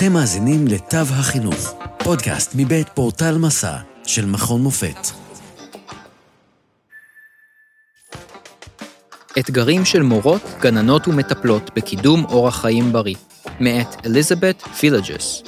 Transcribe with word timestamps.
אתם 0.00 0.12
מאזינים 0.12 0.66
לתו 0.66 0.96
החינוך, 0.96 1.74
פודקאסט 2.04 2.52
מבית 2.56 2.88
פורטל 2.88 3.38
מסע 3.38 3.76
של 4.06 4.26
מכון 4.26 4.62
מופת. 4.62 5.06
אתגרים 9.38 9.84
של 9.84 10.02
מורות, 10.02 10.42
גננות 10.60 11.08
ומטפלות 11.08 11.70
בקידום 11.76 12.24
אורח 12.24 12.60
חיים 12.60 12.92
בריא, 12.92 13.14
מאת 13.60 14.06
אליזבת 14.06 14.62
פילג'ס. 14.62 15.42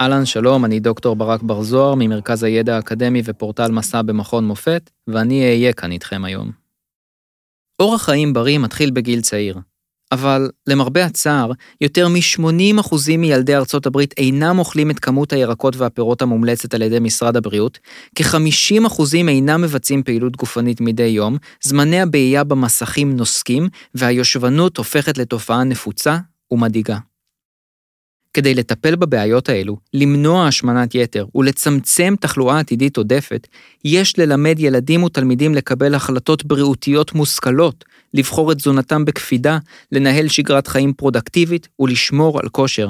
אהלן, 0.00 0.24
שלום, 0.24 0.64
אני 0.64 0.80
דוקטור 0.80 1.16
ברק 1.16 1.42
בר 1.42 1.62
זוהר 1.62 1.94
ממרכז 1.94 2.42
הידע 2.42 2.76
האקדמי 2.76 3.22
ופורטל 3.24 3.72
מסע 3.72 4.02
במכון 4.02 4.44
מופת, 4.44 4.90
ואני 5.06 5.44
אהיה 5.44 5.72
כאן 5.72 5.92
איתכם 5.92 6.24
היום. 6.24 6.50
אורח 7.80 8.02
חיים 8.02 8.32
בריא 8.32 8.58
מתחיל 8.58 8.90
בגיל 8.90 9.20
צעיר, 9.20 9.58
אבל 10.14 10.50
למרבה 10.66 11.04
הצער, 11.04 11.52
יותר 11.80 12.08
מ-80% 12.08 13.16
מילדי 13.18 13.56
ארצות 13.56 13.86
הברית 13.86 14.14
אינם 14.18 14.58
אוכלים 14.58 14.90
את 14.90 14.98
כמות 14.98 15.32
הירקות 15.32 15.76
והפירות 15.76 16.22
המומלצת 16.22 16.74
על 16.74 16.82
ידי 16.82 17.00
משרד 17.00 17.36
הבריאות, 17.36 17.78
כ-50% 18.14 19.02
אינם 19.14 19.62
מבצעים 19.62 20.02
פעילות 20.02 20.36
גופנית 20.36 20.80
מדי 20.80 21.02
יום, 21.02 21.36
זמני 21.62 22.00
הבעייה 22.00 22.44
במסכים 22.44 23.16
נוסקים, 23.16 23.68
והיושבנות 23.94 24.76
הופכת 24.76 25.18
לתופעה 25.18 25.64
נפוצה 25.64 26.18
ומדאיגה. 26.50 26.98
כדי 28.34 28.54
לטפל 28.54 28.96
בבעיות 28.96 29.48
האלו, 29.48 29.76
למנוע 29.94 30.46
השמנת 30.46 30.94
יתר 30.94 31.26
ולצמצם 31.34 32.14
תחלואה 32.20 32.58
עתידית 32.58 32.96
עודפת, 32.96 33.46
יש 33.84 34.18
ללמד 34.18 34.56
ילדים 34.58 35.02
ותלמידים 35.02 35.54
לקבל 35.54 35.94
החלטות 35.94 36.44
בריאותיות 36.44 37.14
מושכלות, 37.14 37.84
לבחור 38.14 38.52
את 38.52 38.56
תזונתם 38.56 39.04
בקפידה, 39.04 39.58
לנהל 39.92 40.28
שגרת 40.28 40.66
חיים 40.66 40.92
פרודקטיבית 40.92 41.68
ולשמור 41.80 42.40
על 42.40 42.48
כושר. 42.48 42.88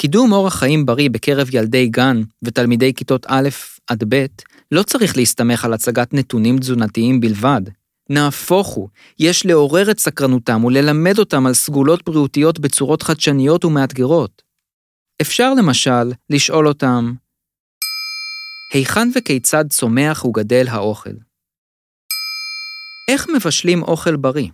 קידום 0.00 0.32
אורח 0.32 0.54
חיים 0.54 0.86
בריא 0.86 1.10
בקרב 1.10 1.48
ילדי 1.54 1.88
גן 1.88 2.22
ותלמידי 2.42 2.94
כיתות 2.94 3.26
א' 3.28 3.48
עד 3.86 4.04
ב' 4.08 4.26
לא 4.72 4.82
צריך 4.82 5.16
להסתמך 5.16 5.64
על 5.64 5.72
הצגת 5.72 6.14
נתונים 6.14 6.58
תזונתיים 6.58 7.20
בלבד. 7.20 7.60
נהפוך 8.10 8.66
הוא, 8.66 8.88
יש 9.18 9.46
לעורר 9.46 9.90
את 9.90 9.98
סקרנותם 9.98 10.64
וללמד 10.64 11.18
אותם 11.18 11.46
על 11.46 11.54
סגולות 11.54 12.04
בריאותיות 12.04 12.58
בצורות 12.58 13.02
חדשניות 13.02 13.64
ומאתגרות. 13.64 14.42
אפשר 15.20 15.54
למשל 15.54 16.12
לשאול 16.30 16.68
אותם, 16.68 17.12
היכן 18.74 19.08
וכיצד 19.14 19.64
צומח 19.68 20.24
וגדל 20.24 20.64
האוכל? 20.68 21.25
איך 23.10 23.26
מבשלים 23.34 23.82
אוכל 23.82 24.16
בריא? 24.16 24.48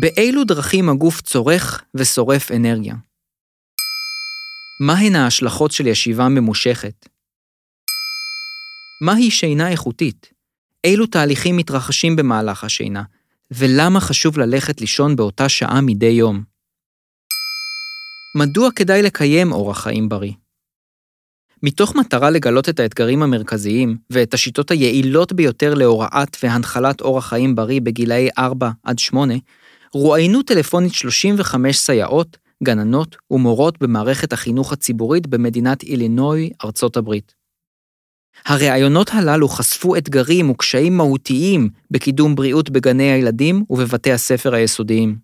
באילו 0.00 0.44
דרכים 0.44 0.88
הגוף 0.88 1.20
צורך 1.20 1.84
ושורף 1.94 2.50
אנרגיה? 2.50 2.94
מהן 4.80 5.14
ההשלכות 5.16 5.72
של 5.72 5.86
ישיבה 5.86 6.28
ממושכת? 6.28 7.08
מהי 9.00 9.30
שינה 9.30 9.68
איכותית? 9.68 10.32
אילו 10.84 11.06
תהליכים 11.06 11.56
מתרחשים 11.56 12.16
במהלך 12.16 12.64
השינה, 12.64 13.02
ולמה 13.50 14.00
חשוב 14.00 14.38
ללכת 14.38 14.80
לישון 14.80 15.16
באותה 15.16 15.48
שעה 15.48 15.80
מדי 15.80 16.06
יום. 16.06 16.44
מדוע 18.36 18.70
כדאי 18.76 19.02
לקיים 19.02 19.52
אורח 19.52 19.82
חיים 19.82 20.08
בריא? 20.08 20.32
מתוך 21.64 21.96
מטרה 21.96 22.30
לגלות 22.30 22.68
את 22.68 22.80
האתגרים 22.80 23.22
המרכזיים 23.22 23.96
ואת 24.10 24.34
השיטות 24.34 24.70
היעילות 24.70 25.32
ביותר 25.32 25.74
להוראת 25.74 26.36
והנחלת 26.42 27.00
אורח 27.00 27.28
חיים 27.28 27.54
בריא 27.54 27.80
בגילאי 27.80 28.28
4 28.38 28.70
עד 28.82 28.98
8, 28.98 29.34
רואיינו 29.92 30.42
טלפונית 30.42 30.94
35 30.94 31.76
סייעות, 31.76 32.36
גננות 32.64 33.16
ומורות 33.30 33.78
במערכת 33.82 34.32
החינוך 34.32 34.72
הציבורית 34.72 35.26
במדינת 35.26 35.82
אילינוי, 35.82 36.50
ארצות 36.64 36.96
הברית. 36.96 37.34
הראיונות 38.46 39.10
הללו 39.12 39.48
חשפו 39.48 39.96
אתגרים 39.96 40.50
וקשיים 40.50 40.96
מהותיים 40.96 41.68
בקידום 41.90 42.34
בריאות 42.34 42.70
בגני 42.70 43.10
הילדים 43.12 43.64
ובבתי 43.70 44.12
הספר 44.12 44.54
היסודיים. 44.54 45.23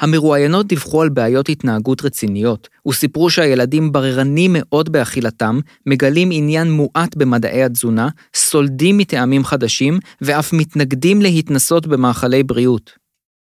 המרואיינות 0.00 0.66
דיווחו 0.66 1.02
על 1.02 1.08
בעיות 1.08 1.48
התנהגות 1.48 2.04
רציניות, 2.04 2.68
וסיפרו 2.88 3.30
שהילדים 3.30 3.92
בררנים 3.92 4.50
מאוד 4.58 4.92
באכילתם, 4.92 5.60
מגלים 5.86 6.28
עניין 6.32 6.70
מועט 6.70 7.16
במדעי 7.16 7.62
התזונה, 7.62 8.08
סולדים 8.34 8.98
מטעמים 8.98 9.44
חדשים, 9.44 9.98
ואף 10.20 10.52
מתנגדים 10.52 11.22
להתנסות 11.22 11.86
במאכלי 11.86 12.42
בריאות. 12.42 12.90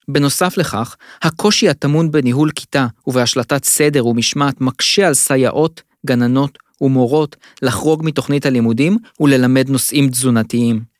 בנוסף 0.07 0.57
לכך, 0.57 0.95
הקושי 1.21 1.69
הטמון 1.69 2.11
בניהול 2.11 2.51
כיתה 2.51 2.87
ובהשלטת 3.07 3.63
סדר 3.63 4.07
ומשמעת 4.07 4.61
מקשה 4.61 5.07
על 5.07 5.13
סייעות, 5.13 5.81
גננות 6.05 6.57
ומורות 6.81 7.35
לחרוג 7.61 8.01
מתוכנית 8.05 8.45
הלימודים 8.45 8.97
וללמד 9.19 9.69
נושאים 9.69 10.09
תזונתיים. 10.09 10.92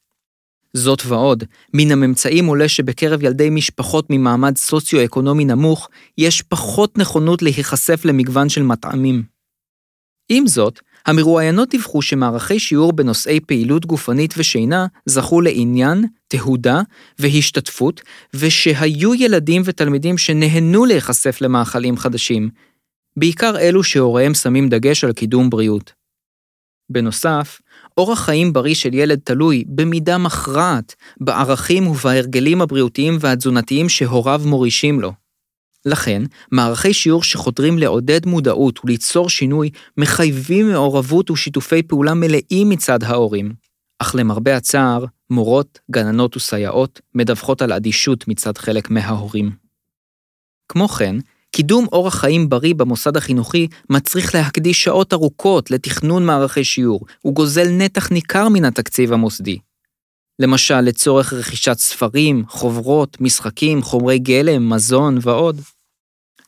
זאת 0.73 1.01
ועוד, 1.05 1.43
מן 1.73 1.91
הממצאים 1.91 2.45
עולה 2.45 2.67
שבקרב 2.67 3.23
ילדי 3.23 3.49
משפחות 3.49 4.07
ממעמד 4.09 4.57
סוציו-אקונומי 4.57 5.45
נמוך, 5.45 5.89
יש 6.17 6.41
פחות 6.41 6.97
נכונות 6.97 7.41
להיחשף 7.41 8.05
למגוון 8.05 8.49
של 8.49 8.63
מטעמים. 8.63 9.23
עם 10.29 10.47
זאת, 10.47 10.79
המרואיינות 11.05 11.69
דיווחו 11.69 12.01
שמערכי 12.01 12.59
שיעור 12.59 12.93
בנושאי 12.93 13.39
פעילות 13.39 13.85
גופנית 13.85 14.33
ושינה 14.37 14.87
זכו 15.05 15.41
לעניין, 15.41 16.05
תהודה 16.27 16.81
והשתתפות, 17.19 18.01
ושהיו 18.33 19.15
ילדים 19.15 19.61
ותלמידים 19.65 20.17
שנהנו 20.17 20.85
להיחשף 20.85 21.41
למאכלים 21.41 21.97
חדשים, 21.97 22.49
בעיקר 23.17 23.57
אלו 23.57 23.83
שהוריהם 23.83 24.33
שמים 24.33 24.69
דגש 24.69 25.03
על 25.03 25.13
קידום 25.13 25.49
בריאות. 25.49 25.93
בנוסף, 26.89 27.61
אורח 27.97 28.19
חיים 28.19 28.53
בריא 28.53 28.75
של 28.75 28.93
ילד 28.93 29.19
תלוי 29.23 29.63
במידה 29.67 30.17
מכרעת 30.17 30.95
בערכים 31.19 31.87
ובהרגלים 31.87 32.61
הבריאותיים 32.61 33.17
והתזונתיים 33.19 33.89
שהוריו 33.89 34.41
מורישים 34.45 35.01
לו. 35.01 35.13
לכן, 35.85 36.23
מערכי 36.51 36.93
שיעור 36.93 37.23
שחותרים 37.23 37.77
לעודד 37.77 38.25
מודעות 38.25 38.79
וליצור 38.85 39.29
שינוי 39.29 39.69
מחייבים 39.97 40.71
מעורבות 40.71 41.31
ושיתופי 41.31 41.83
פעולה 41.83 42.13
מלאים 42.13 42.69
מצד 42.69 43.03
ההורים. 43.03 43.53
אך 43.99 44.15
למרבה 44.15 44.57
הצער, 44.57 45.05
מורות, 45.29 45.79
גננות 45.91 46.37
וסייעות 46.37 47.01
מדווחות 47.15 47.61
על 47.61 47.73
אדישות 47.73 48.27
מצד 48.27 48.57
חלק 48.57 48.89
מההורים. 48.89 49.51
כמו 50.67 50.87
כן, 50.87 51.15
קידום 51.55 51.85
אורח 51.91 52.15
חיים 52.15 52.49
בריא 52.49 52.75
במוסד 52.75 53.17
החינוכי 53.17 53.67
מצריך 53.89 54.35
להקדיש 54.35 54.83
שעות 54.83 55.13
ארוכות 55.13 55.71
לתכנון 55.71 56.25
מערכי 56.25 56.63
שיעור, 56.63 57.05
וגוזל 57.27 57.67
נתח 57.69 58.11
ניכר 58.11 58.49
מן 58.49 58.65
התקציב 58.65 59.13
המוסדי. 59.13 59.57
למשל, 60.39 60.81
לצורך 60.81 61.33
רכישת 61.33 61.77
ספרים, 61.77 62.43
חוברות, 62.47 63.21
משחקים, 63.21 63.81
חומרי 63.81 64.19
גלם, 64.19 64.69
מזון 64.69 65.17
ועוד. 65.21 65.61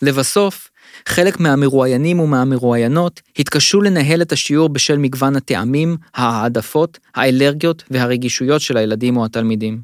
לבסוף, 0.01 0.69
חלק 1.09 1.39
מהמרואיינים 1.39 2.19
ומהמרואיינות 2.19 3.21
התקשו 3.39 3.81
לנהל 3.81 4.21
את 4.21 4.31
השיעור 4.31 4.69
בשל 4.69 4.97
מגוון 4.97 5.35
הטעמים, 5.35 5.97
העדפות, 6.13 6.99
האלרגיות 7.15 7.83
והרגישויות 7.91 8.61
של 8.61 8.77
הילדים 8.77 9.17
או 9.17 9.25
התלמידים. 9.25 9.81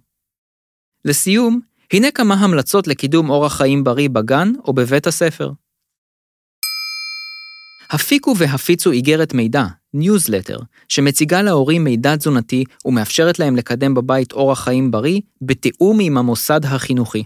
לסיום, 1.06 1.71
הנה 1.94 2.12
כמה 2.12 2.34
המלצות 2.36 2.88
לקידום 2.88 3.30
אורח 3.30 3.58
חיים 3.58 3.84
בריא 3.84 4.10
בגן 4.10 4.52
או 4.66 4.74
בבית 4.74 5.08
הספר. 5.08 5.52
הפיקו 7.90 8.34
והפיצו 8.38 8.92
איגרת 8.92 9.34
מידע, 9.34 9.64
ניוזלטר, 9.94 10.58
שמציגה 10.88 11.42
להורים 11.42 11.84
מידע 11.84 12.16
תזונתי 12.16 12.64
ומאפשרת 12.86 13.40
להם 13.40 13.56
לקדם 13.56 13.94
בבית 13.94 14.32
אורח 14.32 14.64
חיים 14.64 14.92
בריא 14.92 15.22
בתיאום 15.42 16.00
עם 16.02 16.18
המוסד 16.18 16.66
החינוכי. 16.66 17.24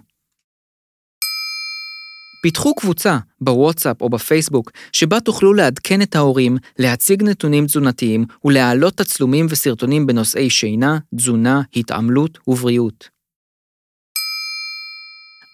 פיתחו 2.43 2.75
קבוצה, 2.75 3.17
בוואטסאפ 3.41 4.01
או 4.01 4.09
בפייסבוק, 4.09 4.71
שבה 4.91 5.19
תוכלו 5.19 5.53
לעדכן 5.53 6.01
את 6.01 6.15
ההורים, 6.15 6.57
להציג 6.79 7.23
נתונים 7.23 7.65
תזונתיים 7.65 8.25
ולהעלות 8.45 8.93
תצלומים 8.93 9.45
וסרטונים 9.49 10.07
בנושאי 10.07 10.49
שינה, 10.49 10.97
תזונה, 11.15 11.61
התעמלות 11.75 12.39
ובריאות. 12.47 13.14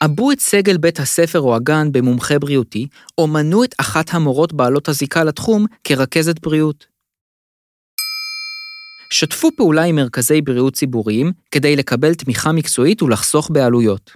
עבו 0.03 0.31
את 0.31 0.39
סגל 0.39 0.77
בית 0.77 0.99
הספר 0.99 1.39
או 1.39 1.55
הגן 1.55 1.91
במומחה 1.91 2.39
בריאותי, 2.39 2.87
או 3.17 3.27
מנו 3.27 3.63
את 3.63 3.75
אחת 3.77 4.13
המורות 4.13 4.53
בעלות 4.53 4.89
הזיקה 4.89 5.23
לתחום 5.23 5.65
כרכזת 5.83 6.39
בריאות. 6.39 6.85
שתפו 9.13 9.49
פעולה 9.57 9.83
עם 9.83 9.95
מרכזי 9.95 10.41
בריאות 10.41 10.73
ציבוריים 10.73 11.31
כדי 11.51 11.75
לקבל 11.75 12.13
תמיכה 12.13 12.51
מקצועית 12.51 13.01
ולחסוך 13.01 13.49
בעלויות. 13.51 14.11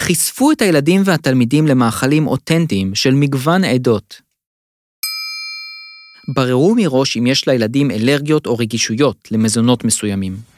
חשפו 0.00 0.52
את 0.52 0.62
הילדים 0.62 1.02
והתלמידים 1.04 1.66
למאכלים 1.66 2.26
אותנטיים 2.26 2.94
של 2.94 3.14
מגוון 3.14 3.64
עדות. 3.64 4.20
בררו 6.34 6.74
מראש 6.74 7.16
אם 7.16 7.26
יש 7.26 7.48
לילדים 7.48 7.90
אלרגיות 7.90 8.46
או 8.46 8.58
רגישויות 8.58 9.28
למזונות 9.30 9.84
מסוימים. 9.84 10.57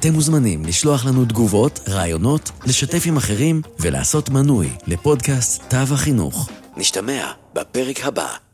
אתם 0.00 0.12
מוזמנים 0.12 0.64
לשלוח 0.64 1.06
לנו 1.06 1.24
תגובות, 1.24 1.80
רעיונות, 1.88 2.50
לשתף 2.66 3.02
עם 3.06 3.16
אחרים 3.16 3.62
ולעשות 3.80 4.28
מנוי 4.28 4.68
לפודקאסט 4.86 5.62
תו 5.70 5.94
החינוך. 5.94 6.50
נשתמע 6.76 7.32
בפרק 7.54 8.04
הבא. 8.04 8.47